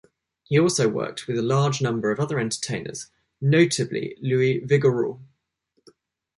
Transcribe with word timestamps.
He 0.41 0.57
also 0.59 0.89
worked 0.89 1.27
with 1.27 1.37
a 1.37 1.43
large 1.43 1.79
number 1.79 2.09
of 2.09 2.19
other 2.19 2.39
entertainers, 2.39 3.11
notably 3.39 4.17
Luis 4.19 4.65
Vigoreaux. 4.65 5.19